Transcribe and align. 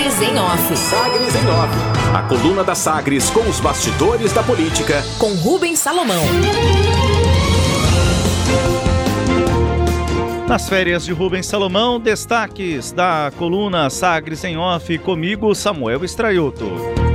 Sagres 0.00 0.22
em 0.22 0.38
Off. 0.38 0.76
Sagres 0.76 1.34
em 1.34 1.46
Off. 1.46 2.16
A 2.16 2.22
coluna 2.22 2.64
da 2.64 2.74
Sagres 2.74 3.28
com 3.28 3.40
os 3.40 3.60
bastidores 3.60 4.32
da 4.32 4.42
política. 4.42 5.04
Com 5.18 5.34
Rubens 5.34 5.78
Salomão. 5.78 6.24
Nas 10.48 10.70
férias 10.70 11.04
de 11.04 11.12
Rubens 11.12 11.44
Salomão, 11.46 12.00
destaques 12.00 12.92
da 12.92 13.30
coluna 13.36 13.90
Sagres 13.90 14.42
em 14.42 14.56
Off 14.56 14.96
comigo, 14.98 15.54
Samuel 15.54 16.02
Estraiuto. 16.02 17.09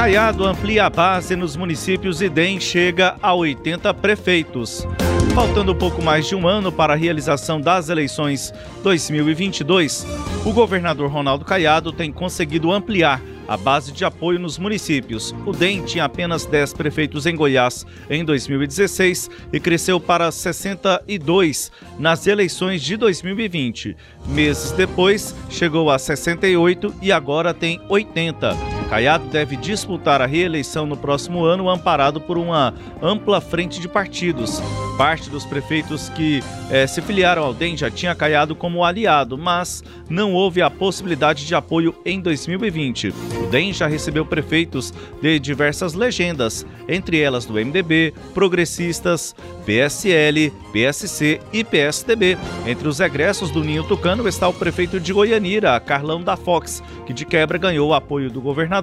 Caiado 0.00 0.46
amplia 0.46 0.86
a 0.86 0.90
base 0.90 1.36
nos 1.36 1.54
municípios 1.56 2.22
e 2.22 2.28
DEM 2.30 2.58
chega 2.58 3.16
a 3.20 3.34
80 3.34 3.92
prefeitos. 3.92 4.88
Faltando 5.34 5.74
pouco 5.74 6.02
mais 6.02 6.26
de 6.26 6.34
um 6.34 6.48
ano 6.48 6.72
para 6.72 6.94
a 6.94 6.96
realização 6.96 7.60
das 7.60 7.90
eleições 7.90 8.50
2022, 8.82 10.06
o 10.46 10.54
governador 10.54 11.10
Ronaldo 11.10 11.44
Caiado 11.44 11.92
tem 11.92 12.10
conseguido 12.10 12.72
ampliar 12.72 13.20
a 13.46 13.58
base 13.58 13.92
de 13.92 14.02
apoio 14.02 14.38
nos 14.38 14.56
municípios. 14.56 15.34
O 15.44 15.52
DEM 15.52 15.84
tinha 15.84 16.06
apenas 16.06 16.46
10 16.46 16.72
prefeitos 16.72 17.26
em 17.26 17.36
Goiás 17.36 17.84
em 18.08 18.24
2016 18.24 19.28
e 19.52 19.60
cresceu 19.60 20.00
para 20.00 20.32
62 20.32 21.70
nas 21.98 22.26
eleições 22.26 22.80
de 22.80 22.96
2020. 22.96 23.94
Meses 24.28 24.72
depois, 24.72 25.36
chegou 25.50 25.90
a 25.90 25.98
68 25.98 26.94
e 27.02 27.12
agora 27.12 27.52
tem 27.52 27.78
80. 27.86 28.79
Caiado 28.90 29.28
deve 29.28 29.54
disputar 29.54 30.20
a 30.20 30.26
reeleição 30.26 30.84
no 30.84 30.96
próximo 30.96 31.44
ano, 31.44 31.70
amparado 31.70 32.20
por 32.20 32.36
uma 32.36 32.74
ampla 33.00 33.40
frente 33.40 33.78
de 33.80 33.86
partidos. 33.86 34.60
Parte 34.98 35.30
dos 35.30 35.46
prefeitos 35.46 36.08
que 36.08 36.42
eh, 36.72 36.88
se 36.88 37.00
filiaram 37.00 37.44
ao 37.44 37.54
DEM 37.54 37.76
já 37.76 37.88
tinha 37.88 38.16
Caiado 38.16 38.54
como 38.56 38.84
aliado, 38.84 39.38
mas 39.38 39.84
não 40.08 40.34
houve 40.34 40.60
a 40.60 40.68
possibilidade 40.68 41.46
de 41.46 41.54
apoio 41.54 41.94
em 42.04 42.20
2020. 42.20 43.14
O 43.44 43.46
DEM 43.46 43.72
já 43.72 43.86
recebeu 43.86 44.26
prefeitos 44.26 44.92
de 45.22 45.38
diversas 45.38 45.94
legendas, 45.94 46.66
entre 46.88 47.20
elas 47.20 47.46
do 47.46 47.54
MDB, 47.54 48.12
progressistas, 48.34 49.36
PSL, 49.64 50.52
PSC 50.72 51.40
e 51.52 51.62
PSDB. 51.62 52.36
Entre 52.66 52.88
os 52.88 52.98
egressos 52.98 53.50
do 53.50 53.62
Ninho 53.62 53.84
Tucano 53.84 54.28
está 54.28 54.48
o 54.48 54.52
prefeito 54.52 54.98
de 54.98 55.12
Goianira, 55.12 55.78
Carlão 55.78 56.20
da 56.20 56.36
Fox, 56.36 56.82
que 57.06 57.14
de 57.14 57.24
quebra 57.24 57.56
ganhou 57.56 57.90
o 57.90 57.94
apoio 57.94 58.28
do 58.28 58.40
governador 58.40 58.79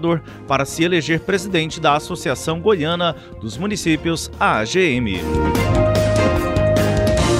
para 0.48 0.66
se 0.66 0.84
eleger 0.84 1.20
presidente 1.20 1.80
da 1.80 1.96
Associação 1.96 2.60
Goiana 2.60 3.16
dos 3.42 3.58
Municípios, 3.58 4.32
AGM. 4.40 5.22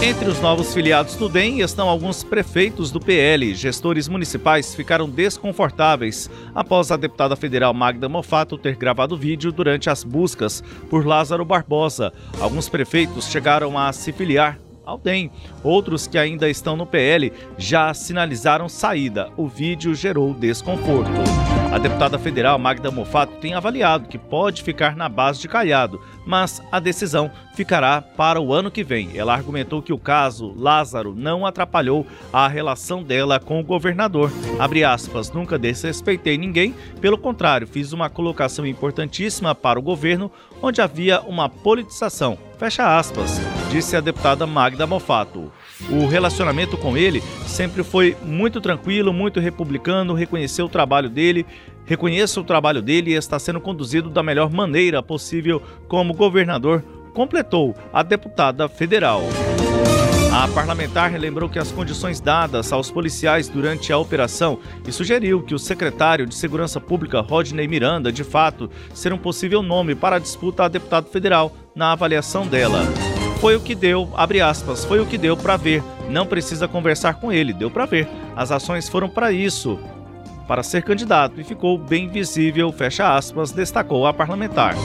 Entre 0.08 0.30
os 0.30 0.40
novos 0.40 0.74
filiados 0.74 1.16
do 1.16 1.28
DEM 1.28 1.60
estão 1.60 1.90
alguns 1.90 2.24
prefeitos 2.24 2.92
do 2.92 3.00
PL. 3.00 3.54
Gestores 3.54 4.08
municipais 4.08 4.74
ficaram 4.74 5.10
desconfortáveis 5.10 6.30
após 6.56 6.92
a 6.92 6.98
deputada 6.98 7.36
federal 7.36 7.74
Magda 7.74 8.08
Mofato 8.08 8.58
ter 8.58 8.76
gravado 8.76 9.18
vídeo 9.18 9.52
durante 9.52 9.90
as 9.90 10.04
buscas 10.04 10.64
por 10.90 11.06
Lázaro 11.06 11.44
Barbosa. 11.44 12.14
Alguns 12.40 12.70
prefeitos 12.70 13.30
chegaram 13.30 13.78
a 13.78 13.92
se 13.92 14.14
filiar 14.14 14.60
ao 14.88 14.98
DEM. 14.98 15.30
Outros 15.64 16.08
que 16.08 16.18
ainda 16.18 16.50
estão 16.50 16.78
no 16.78 16.86
PL 16.86 17.32
já 17.58 17.94
sinalizaram 17.94 18.70
saída. 18.70 19.30
O 19.36 19.48
vídeo 19.48 19.94
gerou 19.94 20.34
desconforto. 20.34 21.12
A 21.72 21.78
deputada 21.78 22.18
federal 22.18 22.58
Magda 22.58 22.90
Mofato 22.90 23.34
tem 23.42 23.54
avaliado 23.54 24.08
que 24.08 24.18
pode 24.18 24.64
ficar 24.64 24.96
na 24.96 25.10
base 25.10 25.42
de 25.42 25.50
Caiado, 25.50 26.02
mas 26.26 26.62
a 26.72 26.80
decisão 26.80 27.30
ficará 27.56 28.02
para 28.02 28.40
o 28.40 28.54
ano 28.54 28.72
que 28.72 28.84
vem. 28.84 29.18
Ela 29.18 29.34
argumentou 29.34 29.82
que 29.82 29.92
o 29.92 29.98
caso 29.98 30.54
Lázaro 30.56 31.14
não 31.14 31.46
atrapalhou 31.46 32.08
a 32.32 32.48
relação 32.48 33.04
dela 33.04 33.40
com 33.40 33.60
o 33.60 33.64
governador. 33.64 34.32
Abre 34.58 34.86
aspas, 34.86 35.30
nunca 35.32 35.60
desrespeitei 35.60 36.38
ninguém, 36.38 36.74
pelo 37.02 37.18
contrário, 37.18 37.68
fiz 37.68 37.92
uma 37.92 38.10
colocação 38.10 38.66
importantíssima 38.66 39.54
para 39.54 39.78
o 39.78 39.84
governo 39.84 40.32
onde 40.62 40.82
havia 40.82 41.20
uma 41.22 41.50
politização. 41.50 42.38
Fecha 42.58 42.98
aspas, 42.98 43.40
disse 43.68 43.96
a 43.96 44.02
deputada 44.02 44.48
Magda 44.48 44.88
Mofato. 44.88 45.52
O 45.90 46.08
relacionamento 46.08 46.78
com 46.78 46.98
ele 46.98 47.22
sempre 47.46 47.84
foi 47.84 48.16
muito 48.24 48.60
tranquilo, 48.60 49.14
muito 49.14 49.40
republicano, 49.40 50.14
reconheceu 50.14 50.66
o 50.66 50.70
trabalho 50.70 51.10
dele, 51.10 51.46
reconheço 51.86 52.42
o 52.42 52.44
trabalho 52.44 52.82
dele 52.82 53.12
e 53.12 53.16
está 53.16 53.38
sendo 53.38 53.62
conduzido 53.62 54.10
da 54.10 54.24
melhor 54.24 54.52
maneira 54.52 55.04
possível 55.04 55.62
como 55.88 56.14
governador, 56.14 56.84
completou 57.14 57.76
a 57.92 58.04
deputada 58.04 58.68
federal. 58.68 59.24
A 60.32 60.48
parlamentar 60.50 61.10
relembrou 61.10 61.50
que 61.50 61.58
as 61.58 61.72
condições 61.72 62.20
dadas 62.20 62.72
aos 62.72 62.92
policiais 62.92 63.50
durante 63.50 63.92
a 63.92 63.98
operação 63.98 64.60
e 64.88 64.92
sugeriu 64.92 65.42
que 65.42 65.56
o 65.56 65.60
secretário 65.60 66.28
de 66.28 66.36
Segurança 66.36 66.80
Pública, 66.80 67.22
Rodney 67.22 67.68
Miranda, 67.68 68.12
de 68.12 68.24
fato, 68.24 68.70
ser 68.94 69.12
um 69.14 69.18
possível 69.18 69.64
nome 69.64 69.96
para 69.96 70.18
a 70.18 70.20
disputa 70.20 70.66
a 70.66 70.68
deputado 70.68 71.10
federal 71.10 71.52
na 71.76 71.92
avaliação 71.92 72.46
dela. 72.46 72.82
Foi 73.40 73.56
o 73.56 73.60
que 73.60 73.76
deu, 73.76 74.10
abre 74.16 74.42
aspas, 74.42 74.84
foi 74.84 75.00
o 75.00 75.06
que 75.06 75.18
deu 75.18 75.38
para 75.38 75.58
ver. 75.58 75.84
Não 76.10 76.26
precisa 76.26 76.68
conversar 76.68 77.16
com 77.16 77.32
ele, 77.32 77.54
deu 77.54 77.70
para 77.70 77.86
ver. 77.86 78.08
As 78.36 78.52
ações 78.52 78.90
foram 78.90 79.08
para 79.08 79.32
isso, 79.32 79.80
para 80.48 80.64
ser 80.64 80.82
candidato 80.82 81.40
e 81.40 81.44
ficou 81.44 81.78
bem 81.78 82.08
visível, 82.08 82.72
fecha 82.72 83.16
aspas, 83.16 83.52
destacou 83.52 84.08
a 84.08 84.14
parlamentar. 84.14 84.76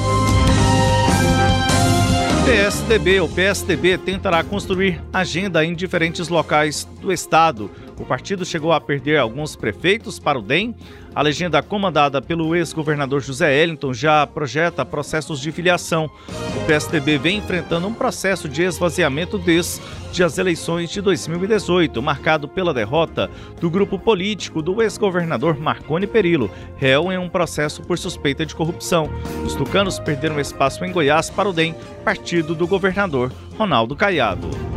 PSDB, 2.44 3.20
o 3.20 3.28
PSDB 3.28 3.96
tentará 3.96 4.42
construir 4.42 5.00
agenda 5.12 5.64
em 5.64 5.74
diferentes 5.74 6.28
locais 6.28 6.86
do 7.00 7.12
estado. 7.12 7.70
O 8.02 8.04
partido 8.04 8.44
chegou 8.44 8.72
a 8.72 8.80
perder 8.80 9.16
alguns 9.16 9.54
prefeitos 9.54 10.18
para 10.18 10.36
o 10.36 10.42
DEM, 10.42 10.74
a 11.14 11.22
legenda 11.22 11.62
comandada 11.62 12.20
pelo 12.20 12.56
ex-governador 12.56 13.22
José 13.22 13.62
Ellington 13.62 13.94
já 13.94 14.26
projeta 14.26 14.84
processos 14.84 15.40
de 15.40 15.52
filiação. 15.52 16.10
O 16.56 16.66
PSDB 16.66 17.16
vem 17.16 17.38
enfrentando 17.38 17.86
um 17.86 17.94
processo 17.94 18.48
de 18.48 18.64
esvaziamento 18.64 19.38
desde 19.38 20.24
as 20.24 20.36
eleições 20.36 20.90
de 20.90 21.00
2018, 21.00 22.02
marcado 22.02 22.48
pela 22.48 22.74
derrota 22.74 23.30
do 23.60 23.70
grupo 23.70 23.96
político 23.96 24.60
do 24.60 24.82
ex-governador 24.82 25.56
Marconi 25.56 26.08
Perillo, 26.08 26.50
réu 26.76 27.12
em 27.12 27.18
um 27.18 27.28
processo 27.28 27.82
por 27.82 27.96
suspeita 27.98 28.44
de 28.44 28.52
corrupção. 28.52 29.08
Os 29.46 29.54
tucanos 29.54 30.00
perderam 30.00 30.40
espaço 30.40 30.84
em 30.84 30.90
Goiás 30.90 31.30
para 31.30 31.48
o 31.48 31.52
DEM, 31.52 31.76
partido 32.04 32.52
do 32.52 32.66
governador 32.66 33.32
Ronaldo 33.56 33.94
Caiado. 33.94 34.71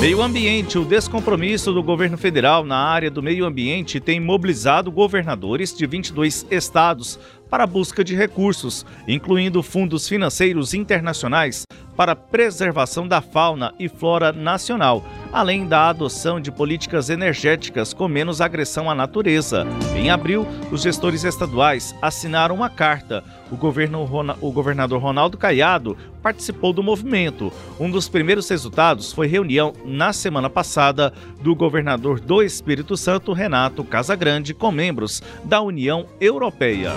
Meio 0.00 0.20
ambiente. 0.22 0.78
O 0.78 0.84
descompromisso 0.84 1.72
do 1.72 1.82
governo 1.82 2.18
federal 2.18 2.64
na 2.64 2.76
área 2.76 3.10
do 3.10 3.22
meio 3.22 3.46
ambiente 3.46 4.00
tem 4.00 4.20
mobilizado 4.20 4.90
governadores 4.90 5.74
de 5.74 5.86
22 5.86 6.46
estados 6.50 7.18
para 7.48 7.64
a 7.64 7.66
busca 7.66 8.02
de 8.02 8.14
recursos, 8.14 8.84
incluindo 9.06 9.62
fundos 9.62 10.08
financeiros 10.08 10.74
internacionais 10.74 11.64
para 11.96 12.12
a 12.12 12.16
preservação 12.16 13.06
da 13.06 13.20
fauna 13.20 13.72
e 13.78 13.88
flora 13.88 14.32
nacional, 14.32 15.04
além 15.32 15.66
da 15.66 15.88
adoção 15.88 16.40
de 16.40 16.50
políticas 16.50 17.10
energéticas 17.10 17.92
com 17.92 18.08
menos 18.08 18.40
agressão 18.40 18.90
à 18.90 18.94
natureza. 18.94 19.66
Em 19.96 20.10
abril, 20.10 20.46
os 20.70 20.82
gestores 20.82 21.24
estaduais 21.24 21.94
assinaram 22.00 22.54
uma 22.54 22.70
carta. 22.70 23.22
O, 23.50 23.56
governo, 23.56 24.08
o 24.40 24.52
governador 24.52 25.00
Ronaldo 25.00 25.38
Caiado 25.38 25.96
participou 26.22 26.72
do 26.72 26.82
movimento. 26.82 27.52
Um 27.78 27.90
dos 27.90 28.08
primeiros 28.08 28.48
resultados 28.48 29.12
foi 29.12 29.26
reunião 29.26 29.72
na 29.84 30.12
semana 30.12 30.50
passada 30.50 31.12
do 31.40 31.54
governador 31.54 32.20
do 32.20 32.42
Espírito 32.42 32.96
Santo, 32.96 33.32
Renato 33.32 33.84
Casagrande, 33.84 34.54
com 34.54 34.70
membros 34.70 35.22
da 35.44 35.60
União 35.60 36.06
Europeia. 36.20 36.92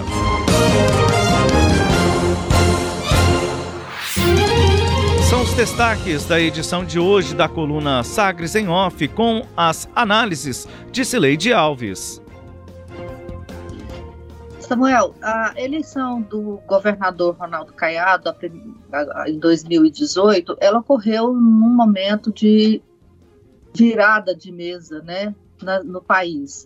São 5.29 5.41
os 5.41 5.53
destaques 5.53 6.25
da 6.25 6.39
edição 6.39 6.85
de 6.85 6.97
hoje 6.97 7.35
da 7.35 7.49
coluna 7.49 8.01
Sagres 8.01 8.55
em 8.55 8.69
Off 8.69 9.05
com 9.09 9.45
as 9.57 9.89
análises 9.93 10.65
de 10.89 11.03
Cileide 11.03 11.51
Alves. 11.51 12.21
Samuel, 14.61 15.13
a 15.21 15.53
eleição 15.57 16.21
do 16.21 16.61
governador 16.65 17.35
Ronaldo 17.35 17.73
Caiado 17.73 18.33
em 19.27 19.37
2018, 19.37 20.55
ela 20.61 20.79
ocorreu 20.79 21.33
num 21.33 21.75
momento 21.75 22.31
de 22.31 22.81
virada 23.75 24.33
de 24.33 24.49
mesa, 24.49 25.01
né, 25.01 25.35
no 25.83 26.01
país. 26.01 26.65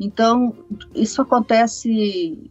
Então, 0.00 0.52
isso 0.96 1.22
acontece 1.22 2.50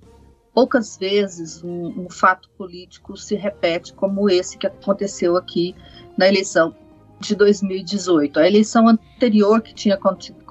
poucas 0.54 0.98
vezes 0.98 1.64
um, 1.64 2.06
um, 2.06 2.10
fato 2.10 2.50
político 2.58 3.16
se 3.16 3.36
repete 3.36 3.94
como 3.94 4.30
esse 4.30 4.58
que 4.58 4.68
aconteceu 4.68 5.38
aqui 5.38 5.76
na 6.18 6.28
eleição 6.28 6.76
de 7.20 7.36
2018. 7.36 8.40
A 8.40 8.48
eleição 8.48 8.88
anterior 8.88 9.62
que 9.62 9.74
tinha 9.74 10.00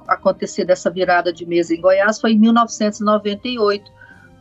acontecido 0.07 0.71
essa 0.71 0.91
virada 0.91 1.33
de 1.33 1.47
mesa 1.47 1.75
em 1.75 1.81
Goiás 1.81 2.21
foi 2.21 2.33
em 2.33 2.39
1998, 2.39 3.91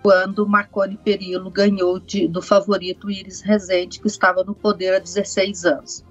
quando 0.04 0.48
Marconi 0.48 0.98
Perillo 0.98 1.50
ganhou 1.50 2.00
de, 2.00 2.28
do 2.28 2.42
favorito 2.42 3.10
Iris 3.10 3.42
Rezende, 3.42 4.00
que 4.00 4.08
estava 4.08 4.44
no 4.44 4.54
poder 4.54 4.96
há 4.96 5.00
16 5.00 5.66
anos. 5.66 6.06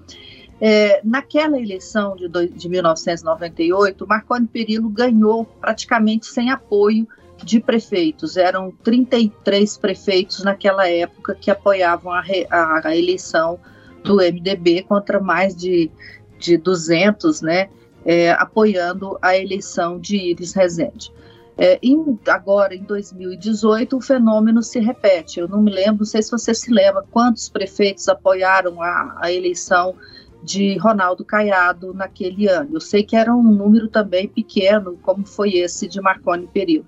É, 0.59 1.01
naquela 1.03 1.59
eleição 1.59 2.15
de, 2.15 2.27
de 2.27 2.67
1998, 2.69 4.07
Marconi 4.07 4.47
Perillo 4.47 4.89
ganhou 4.89 5.45
praticamente 5.45 6.25
sem 6.25 6.49
apoio 6.49 7.07
de 7.43 7.59
prefeitos. 7.59 8.37
Eram 8.37 8.71
33 8.83 9.77
prefeitos 9.77 10.43
naquela 10.43 10.87
época 10.87 11.35
que 11.35 11.51
apoiavam 11.51 12.11
a, 12.11 12.23
a, 12.49 12.87
a 12.87 12.95
eleição 12.95 13.59
do 14.03 14.17
MDB 14.17 14.83
contra 14.83 15.19
mais 15.19 15.55
de, 15.55 15.91
de 16.39 16.57
200, 16.57 17.41
né, 17.41 17.69
é, 18.05 18.31
apoiando 18.31 19.17
a 19.21 19.37
eleição 19.37 19.99
de 19.99 20.15
Iris 20.17 20.53
Rezende. 20.53 21.11
É, 21.57 21.79
em, 21.81 22.17
agora, 22.27 22.75
em 22.75 22.83
2018, 22.83 23.97
o 23.97 24.01
fenômeno 24.01 24.61
se 24.61 24.79
repete. 24.79 25.39
Eu 25.39 25.47
não 25.47 25.61
me 25.61 25.71
lembro, 25.71 25.99
não 25.99 26.05
sei 26.05 26.21
se 26.21 26.29
você 26.29 26.53
se 26.53 26.71
lembra, 26.71 27.03
quantos 27.09 27.49
prefeitos 27.49 28.07
apoiaram 28.07 28.81
a, 28.81 29.17
a 29.19 29.31
eleição 29.31 29.95
de 30.43 30.77
Ronaldo 30.77 31.25
Caiado 31.25 31.93
naquele 31.93 32.47
ano. 32.47 32.75
Eu 32.75 32.79
sei 32.79 33.03
que 33.03 33.15
era 33.15 33.33
um 33.33 33.41
número 33.41 33.87
também 33.87 34.27
pequeno, 34.27 34.97
como 35.01 35.25
foi 35.25 35.55
esse 35.55 35.87
de 35.87 35.99
Marconi 35.99 36.47
Perillo. 36.47 36.85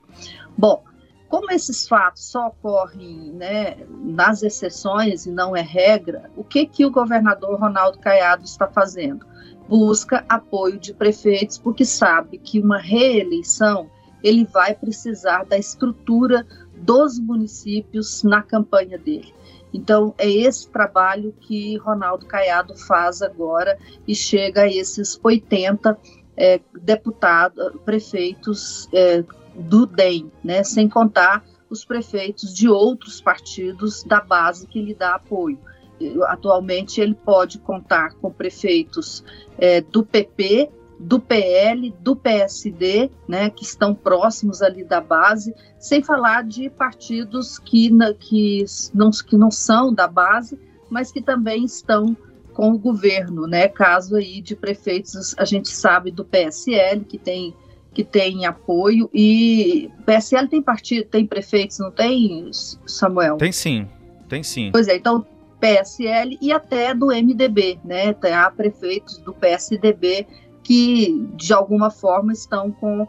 Bom, 0.59 0.83
como 1.29 1.49
esses 1.51 1.87
fatos 1.87 2.25
só 2.25 2.47
ocorrem 2.47 3.31
né, 3.31 3.77
nas 3.89 4.43
exceções 4.43 5.25
e 5.25 5.31
não 5.31 5.55
é 5.55 5.61
regra, 5.61 6.29
o 6.35 6.43
que, 6.43 6.65
que 6.65 6.85
o 6.85 6.91
governador 6.91 7.57
Ronaldo 7.57 7.97
Caiado 7.99 8.43
está 8.43 8.67
fazendo? 8.67 9.25
Busca 9.69 10.25
apoio 10.27 10.77
de 10.77 10.93
prefeitos, 10.93 11.57
porque 11.57 11.85
sabe 11.85 12.39
que 12.39 12.59
uma 12.59 12.77
reeleição 12.77 13.89
ele 14.21 14.43
vai 14.43 14.75
precisar 14.75 15.45
da 15.45 15.57
estrutura 15.57 16.45
dos 16.75 17.17
municípios 17.17 18.21
na 18.23 18.43
campanha 18.43 18.97
dele. 18.97 19.33
Então, 19.73 20.13
é 20.17 20.29
esse 20.29 20.67
trabalho 20.67 21.33
que 21.39 21.77
Ronaldo 21.77 22.25
Caiado 22.25 22.75
faz 22.75 23.21
agora 23.21 23.79
e 24.05 24.13
chega 24.13 24.63
a 24.63 24.67
esses 24.67 25.17
80 25.23 25.97
é, 26.35 26.59
deputados, 26.81 27.71
prefeitos 27.85 28.89
é, 28.91 29.23
do 29.59 29.85
DEM, 29.85 30.31
né, 30.43 30.63
sem 30.63 30.87
contar 30.87 31.43
os 31.69 31.85
prefeitos 31.85 32.53
de 32.53 32.67
outros 32.67 33.21
partidos 33.21 34.03
da 34.03 34.21
base 34.21 34.65
que 34.65 34.81
lhe 34.81 34.93
dá 34.93 35.15
apoio. 35.15 35.59
Atualmente 36.27 37.01
ele 37.01 37.13
pode 37.13 37.59
contar 37.59 38.13
com 38.15 38.31
prefeitos 38.31 39.23
é, 39.57 39.81
do 39.81 40.03
PP, 40.03 40.71
do 40.99 41.19
PL, 41.19 41.93
do 41.99 42.15
PSD, 42.15 43.11
né, 43.27 43.49
que 43.49 43.63
estão 43.63 43.93
próximos 43.93 44.61
ali 44.61 44.83
da 44.83 44.99
base, 44.99 45.53
sem 45.77 46.01
falar 46.03 46.43
de 46.43 46.69
partidos 46.69 47.59
que, 47.59 47.89
que, 48.19 48.65
não, 48.93 49.11
que 49.11 49.37
não 49.37 49.51
são 49.51 49.93
da 49.93 50.07
base, 50.07 50.59
mas 50.89 51.11
que 51.11 51.21
também 51.21 51.63
estão 51.63 52.17
com 52.53 52.71
o 52.71 52.77
governo, 52.77 53.47
né? 53.47 53.69
Caso 53.69 54.17
aí 54.17 54.41
de 54.41 54.53
prefeitos, 54.53 55.33
a 55.37 55.45
gente 55.45 55.69
sabe 55.69 56.11
do 56.11 56.25
PSL, 56.25 57.05
que 57.05 57.17
tem 57.17 57.55
que 57.93 58.03
tem 58.03 58.45
apoio 58.45 59.09
e 59.13 59.89
PSL 60.05 60.47
tem 60.47 60.61
partido, 60.61 61.07
tem 61.07 61.25
prefeitos, 61.25 61.79
não 61.79 61.91
tem, 61.91 62.49
Samuel? 62.85 63.37
Tem 63.37 63.51
sim, 63.51 63.87
tem 64.27 64.43
sim. 64.43 64.69
Pois 64.71 64.87
é, 64.87 64.95
então 64.95 65.25
PSL 65.59 66.37
e 66.41 66.51
até 66.51 66.93
do 66.93 67.07
MDB, 67.07 67.79
né? 67.83 68.15
Há 68.33 68.49
prefeitos 68.49 69.17
do 69.17 69.33
PSDB 69.33 70.25
que 70.63 71.27
de 71.35 71.51
alguma 71.51 71.89
forma 71.89 72.31
estão 72.31 72.71
com 72.71 73.07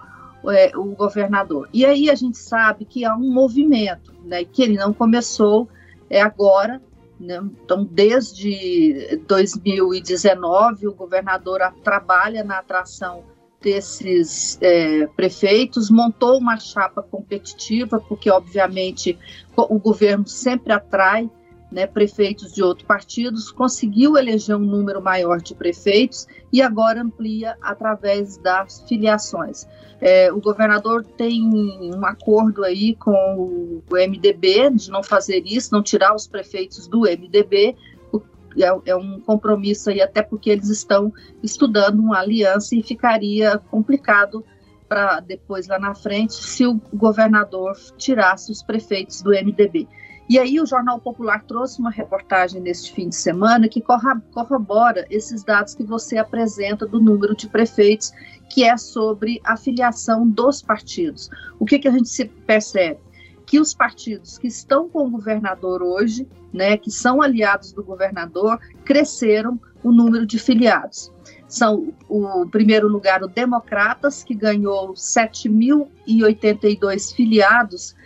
é, 0.49 0.77
o 0.77 0.87
governador. 0.95 1.69
E 1.73 1.85
aí 1.85 2.11
a 2.11 2.15
gente 2.15 2.39
sabe 2.39 2.85
que 2.85 3.05
há 3.05 3.15
um 3.15 3.31
movimento, 3.31 4.13
né? 4.25 4.45
Que 4.45 4.63
ele 4.63 4.77
não 4.77 4.93
começou 4.93 5.69
é 6.09 6.21
agora, 6.21 6.83
né? 7.21 7.41
Então, 7.65 7.85
desde 7.85 9.21
2019, 9.29 10.89
o 10.89 10.95
governador 10.95 11.61
trabalha 11.85 12.43
na 12.43 12.59
atração 12.59 13.23
desses 13.61 14.59
é, 14.61 15.07
prefeitos, 15.09 15.91
montou 15.91 16.39
uma 16.39 16.59
chapa 16.59 17.03
competitiva, 17.03 18.01
porque, 18.01 18.31
obviamente, 18.31 19.19
o 19.57 19.79
governo 19.79 20.27
sempre 20.27 20.73
atrai 20.73 21.31
né, 21.71 21.87
prefeitos 21.87 22.53
de 22.53 22.63
outros 22.63 22.87
partidos, 22.87 23.51
conseguiu 23.51 24.17
eleger 24.17 24.57
um 24.57 24.61
número 24.61 25.01
maior 25.01 25.41
de 25.41 25.55
prefeitos 25.55 26.27
e 26.53 26.61
agora 26.61 27.01
amplia 27.01 27.57
através 27.63 28.37
das 28.39 28.83
filiações. 28.89 29.69
É, 30.01 30.33
o 30.33 30.41
governador 30.41 31.05
tem 31.05 31.43
um 31.95 32.05
acordo 32.05 32.65
aí 32.65 32.97
com 32.97 33.13
o 33.13 33.83
MDB 33.93 34.71
de 34.71 34.91
não 34.91 35.03
fazer 35.03 35.43
isso, 35.45 35.73
não 35.73 35.83
tirar 35.83 36.15
os 36.15 36.27
prefeitos 36.27 36.89
do 36.89 37.03
MDB, 37.03 37.77
é, 38.57 38.91
é, 38.91 38.97
um 38.97 39.21
compromisso 39.21 39.91
aí, 39.91 40.01
até 40.01 40.23
porque 40.23 40.51
eles 40.51 40.69
estão 40.69 41.13
estudando 41.43 42.01
uma 42.01 42.19
aliança 42.19 42.75
e 42.75 42.83
ficaria 42.83 43.59
complicado 43.59 44.45
para 44.89 45.21
depois 45.21 45.69
lá 45.69 45.79
na 45.79 45.95
frente 45.95 46.35
se 46.35 46.67
o 46.67 46.81
governador 46.93 47.77
tirasse 47.97 48.51
os 48.51 48.63
prefeitos 48.63 49.23
do 49.23 49.31
MDB. 49.31 49.87
E 50.29 50.39
aí 50.39 50.61
o 50.61 50.67
Jornal 50.67 51.01
Popular 51.01 51.43
trouxe 51.45 51.81
uma 51.81 51.91
reportagem 51.91 52.61
neste 52.61 52.93
fim 52.93 53.09
de 53.09 53.17
semana 53.17 53.69
que 53.69 53.81
corrobora 53.81 55.05
esses 55.11 55.43
dados 55.43 55.75
que 55.75 55.83
você 55.83 56.19
apresenta 56.19 56.87
do 56.87 57.01
número 57.01 57.35
de 57.35 57.49
prefeitos, 57.49 58.13
que 58.49 58.63
é 58.63 58.77
sobre 58.77 59.41
a 59.43 59.57
filiação 59.57 60.29
dos 60.29 60.63
partidos. 60.63 61.29
O 61.59 61.65
que, 61.65 61.81
que 61.81 61.89
a 61.89 61.91
gente 61.91 62.09
se 62.09 62.27
percebe? 62.27 63.01
Que 63.51 63.59
os 63.59 63.75
partidos 63.75 64.39
que 64.39 64.47
estão 64.47 64.89
com 64.89 65.09
o 65.09 65.11
governador 65.11 65.83
hoje, 65.83 66.29
né, 66.53 66.77
que 66.77 66.89
são 66.89 67.21
aliados 67.21 67.73
do 67.73 67.83
governador, 67.83 68.61
cresceram 68.85 69.59
o 69.83 69.91
número 69.91 70.25
de 70.25 70.39
filiados. 70.39 71.11
São 71.49 71.93
o 72.09 72.47
primeiro 72.47 72.87
lugar 72.87 73.25
o 73.25 73.27
Democratas, 73.27 74.23
que 74.23 74.37
ganhou 74.37 74.93
7.082 74.93 77.13
filiados 77.13 77.97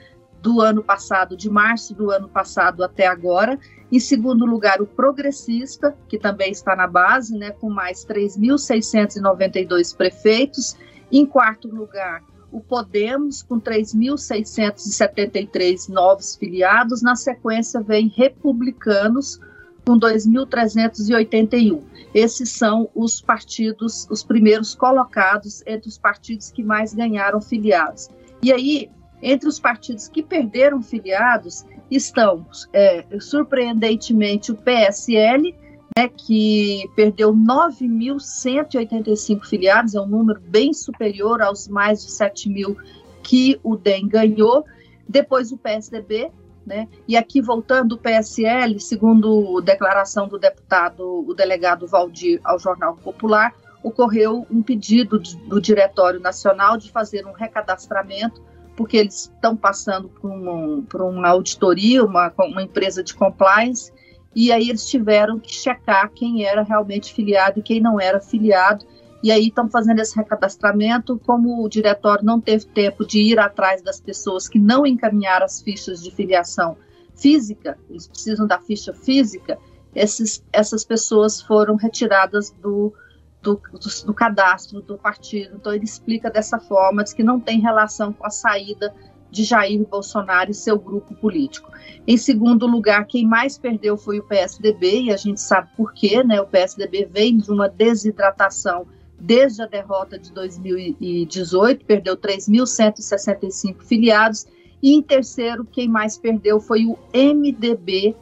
do 0.41 0.62
ano 0.62 0.82
passado, 0.82 1.37
de 1.37 1.50
março 1.50 1.94
do 1.94 2.11
ano 2.11 2.26
passado 2.26 2.82
até 2.82 3.06
agora. 3.06 3.58
Em 3.93 4.00
segundo 4.00 4.46
lugar, 4.46 4.81
o 4.81 4.87
Progressista, 4.87 5.94
que 6.08 6.19
também 6.19 6.52
está 6.52 6.75
na 6.75 6.87
base, 6.87 7.37
né, 7.37 7.50
com 7.50 7.69
mais 7.69 8.02
3.692 8.06 9.94
prefeitos. 9.94 10.75
Em 11.12 11.26
quarto 11.26 11.69
lugar, 11.69 12.23
o 12.55 12.61
Podemos, 12.61 13.43
com 13.43 13.61
3.673 13.61 15.89
novos 15.89 16.37
filiados. 16.37 17.03
Na 17.03 17.17
sequência, 17.17 17.81
vem 17.81 18.06
Republicanos, 18.06 19.41
com 19.85 19.99
2.381. 19.99 21.83
Esses 22.15 22.51
são 22.51 22.89
os 22.95 23.21
partidos, 23.21 24.06
os 24.09 24.23
primeiros 24.23 24.73
colocados 24.73 25.65
entre 25.67 25.89
os 25.89 25.99
partidos 25.99 26.53
que 26.53 26.63
mais 26.63 26.94
ganharam 26.94 27.41
filiados. 27.41 28.08
E 28.41 28.53
aí, 28.53 28.89
entre 29.20 29.49
os 29.49 29.58
partidos 29.58 30.06
que 30.06 30.23
perderam 30.23 30.81
filiados 30.81 31.65
estão, 31.91 32.46
é, 32.73 33.05
surpreendentemente, 33.19 34.53
o 34.53 34.55
PSL, 34.55 35.53
né, 35.96 36.08
que 36.08 36.91
perdeu 36.96 37.32
9.185 37.32 39.46
filiados, 39.46 39.94
é 39.94 40.01
um 40.01 40.08
número 40.08 40.41
bem 40.41 40.72
superior 40.72 41.41
aos 41.41 41.69
mais 41.69 42.05
de 42.05 42.10
7 42.10 42.48
mil 42.48 42.77
que 43.22 43.60
o 43.63 43.77
DEM 43.77 44.08
ganhou. 44.08 44.65
Depois 45.08 45.53
o 45.53 45.56
PSDB, 45.56 46.32
né, 46.67 46.89
e 47.06 47.17
aqui 47.17 47.41
voltando 47.41 47.93
o 47.93 47.98
PSL, 47.98 48.81
segundo 48.81 49.60
declaração 49.60 50.27
do 50.27 50.36
deputado, 50.36 51.24
o 51.29 51.32
delegado 51.32 51.86
Valdir 51.86 52.41
ao 52.43 52.58
Jornal 52.58 52.96
Popular, 52.96 53.55
ocorreu 53.81 54.44
um 54.51 54.65
pedido 54.65 55.20
do 55.46 55.60
Diretório 55.60 56.19
Nacional 56.19 56.77
de 56.77 56.91
fazer 56.91 57.24
um 57.24 57.32
recadastramento 57.32 58.43
porque 58.74 58.96
eles 58.96 59.31
estão 59.32 59.56
passando 59.56 60.08
por, 60.08 60.29
um, 60.29 60.82
por 60.82 61.03
uma 61.03 61.29
auditoria, 61.29 62.05
uma, 62.05 62.32
uma 62.36 62.65
empresa 62.65 63.05
de 63.05 63.15
compliance, 63.15 63.93
e 64.34 64.50
aí 64.50 64.69
eles 64.69 64.86
tiveram 64.86 65.38
que 65.38 65.53
checar 65.53 66.10
quem 66.12 66.44
era 66.44 66.62
realmente 66.62 67.12
filiado 67.12 67.60
e 67.60 67.62
quem 67.62 67.81
não 67.81 68.00
era 68.00 68.20
filiado, 68.20 68.84
e 69.22 69.31
aí 69.31 69.48
estão 69.48 69.70
fazendo 69.70 70.00
esse 70.00 70.14
recadastramento, 70.17 71.19
como 71.24 71.64
o 71.64 71.69
diretório 71.69 72.24
não 72.24 72.41
teve 72.41 72.67
tempo 72.67 73.06
de 73.06 73.20
ir 73.20 73.38
atrás 73.38 73.81
das 73.82 74.00
pessoas 74.00 74.48
que 74.48 74.58
não 74.58 74.86
encaminharam 74.86 75.46
as 75.46 75.62
fichas 75.62 76.03
de 76.03 76.10
filiação 76.10 76.76
física, 77.17 77.79
eles 77.88 78.06
precisam 78.06 78.46
da 78.46 78.58
ficha 78.58 78.93
física, 78.93 79.58
esses, 79.94 80.44
essas 80.53 80.84
pessoas 80.84 81.41
foram 81.41 81.76
retiradas 81.76 82.50
do, 82.50 82.93
do, 83.41 83.60
do, 83.72 84.06
do, 84.06 84.12
cadastro 84.12 84.82
do 84.82 84.98
partido. 84.98 85.56
Então, 85.56 85.72
ele 85.72 85.84
explica 85.84 86.31
dessa 86.31 86.58
forma, 86.58 87.05
diz 87.05 87.12
que 87.12 87.22
não 87.22 87.38
tem 87.38 87.60
relação 87.60 88.12
com 88.12 88.26
a 88.26 88.31
saída 88.31 88.93
de 89.34 89.43
Jair 89.43 89.84
Bolsonaro 89.84 90.53
e 90.53 90.55
seu 90.55 90.79
grupo 90.79 91.12
político. 91.17 91.69
Em 92.06 92.17
segundo 92.17 92.67
lugar, 92.69 93.05
quem 93.06 93.26
mais 93.26 93.58
perdeu 93.58 93.96
foi 93.96 94.20
o 94.20 94.22
PSDB, 94.22 95.03
e 95.03 95.12
a 95.12 95.17
gente 95.17 95.41
sabe 95.41 95.69
por 95.76 95.93
quê, 95.93 96.22
né? 96.22 96.41
O 96.41 96.46
PSDB 96.46 97.08
vem 97.10 97.36
de 97.36 97.50
uma 97.50 97.69
desidratação 97.69 98.86
desde 99.19 99.62
a 99.62 99.67
derrota 99.67 100.19
de 100.19 100.32
2018, 100.32 101.84
perdeu 101.84 102.17
3.165 102.17 103.82
filiados, 103.82 104.46
e 104.81 104.93
em 104.93 105.03
terceiro, 105.03 105.64
quem 105.64 105.88
mais 105.88 106.17
perdeu 106.17 106.60
foi 106.60 106.86
o 106.86 106.96
MDB, 107.12 108.14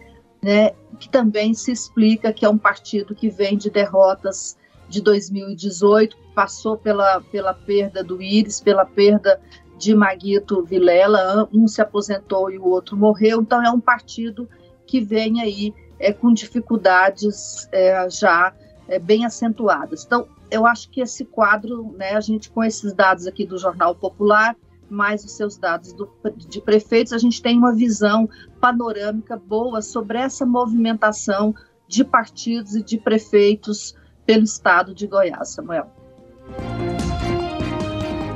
né, 0.42 0.70
que 0.98 1.08
também 1.08 1.52
se 1.54 1.72
explica 1.72 2.32
que 2.32 2.44
é 2.44 2.48
um 2.48 2.58
partido 2.58 3.14
que 3.14 3.28
vem 3.28 3.56
de 3.56 3.68
derrotas 3.68 4.56
de 4.88 5.00
2018, 5.00 6.16
passou 6.34 6.76
pela, 6.76 7.20
pela 7.20 7.52
perda 7.52 8.02
do 8.02 8.22
Íris, 8.22 8.60
pela 8.60 8.84
perda 8.84 9.40
de 9.82 9.96
Maguito 9.96 10.62
Vilela, 10.62 11.48
um 11.52 11.66
se 11.66 11.82
aposentou 11.82 12.48
e 12.48 12.56
o 12.56 12.68
outro 12.68 12.96
morreu, 12.96 13.42
então 13.42 13.60
é 13.60 13.68
um 13.68 13.80
partido 13.80 14.48
que 14.86 15.00
vem 15.00 15.40
aí 15.40 15.74
é, 15.98 16.12
com 16.12 16.32
dificuldades 16.32 17.68
é, 17.72 18.08
já 18.08 18.54
é, 18.86 19.00
bem 19.00 19.24
acentuadas. 19.24 20.04
Então, 20.04 20.28
eu 20.52 20.64
acho 20.66 20.88
que 20.88 21.00
esse 21.00 21.24
quadro, 21.24 21.92
né, 21.98 22.12
a 22.12 22.20
gente 22.20 22.48
com 22.48 22.62
esses 22.62 22.92
dados 22.92 23.26
aqui 23.26 23.44
do 23.44 23.58
Jornal 23.58 23.92
Popular, 23.96 24.54
mais 24.88 25.24
os 25.24 25.32
seus 25.32 25.56
dados 25.56 25.92
do, 25.92 26.08
de 26.36 26.60
prefeitos, 26.60 27.12
a 27.12 27.18
gente 27.18 27.42
tem 27.42 27.58
uma 27.58 27.74
visão 27.74 28.28
panorâmica 28.60 29.36
boa 29.36 29.82
sobre 29.82 30.16
essa 30.18 30.46
movimentação 30.46 31.52
de 31.88 32.04
partidos 32.04 32.76
e 32.76 32.84
de 32.84 32.98
prefeitos 32.98 33.96
pelo 34.24 34.44
estado 34.44 34.94
de 34.94 35.08
Goiás, 35.08 35.48
Samuel. 35.48 36.01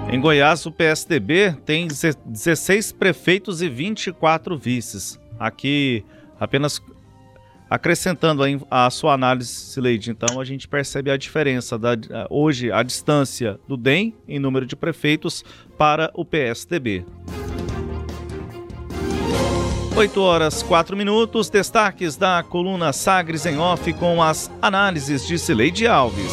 Em 0.09 0.21
Goiás, 0.21 0.65
o 0.65 0.71
PSDB 0.71 1.57
tem 1.65 1.89
16 1.89 2.93
prefeitos 2.93 3.61
e 3.61 3.69
24 3.69 4.57
vices. 4.57 5.19
Aqui, 5.39 6.05
apenas 6.39 6.81
acrescentando 7.69 8.43
a, 8.71 8.89
sua 8.89 9.15
análise, 9.15 9.51
Sileide, 9.51 10.13
então 10.13 10.41
a 10.41 10.45
gente 10.45 10.69
percebe 10.69 11.11
a 11.11 11.17
diferença 11.17 11.77
da 11.77 11.97
hoje 12.31 12.71
a 12.71 12.85
distância 12.85 13.59
do 13.67 13.77
DEM 13.77 14.15
em 14.29 14.39
número 14.39 14.65
de 14.65 14.77
prefeitos 14.77 15.45
para 15.77 16.11
o 16.15 16.25
PSDB. 16.25 17.05
8 19.97 20.21
horas 20.21 20.63
4 20.63 20.97
minutos, 20.97 21.51
destaques 21.51 22.17
da 22.17 22.45
coluna 22.45 22.93
Sagres 22.93 23.45
em 23.45 23.59
Off 23.59 23.93
com 23.95 24.23
as 24.23 24.51
análises 24.63 25.27
de 25.27 25.37
Sileide 25.37 25.87
Alves. 25.87 26.33